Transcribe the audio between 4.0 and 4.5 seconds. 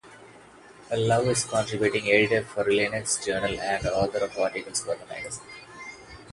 of